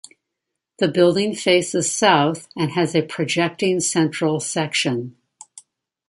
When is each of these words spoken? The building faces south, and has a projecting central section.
The 0.79 0.87
building 0.87 1.35
faces 1.35 1.91
south, 1.91 2.47
and 2.55 2.71
has 2.71 2.95
a 2.95 3.03
projecting 3.03 3.81
central 3.81 4.39
section. 4.39 5.15